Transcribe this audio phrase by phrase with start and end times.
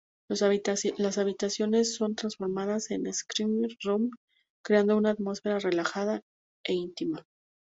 [0.27, 4.09] Las habitaciones son transformadas en "screening rooms",
[4.65, 6.21] creando una atmósfera relajada
[6.65, 7.23] e íntima.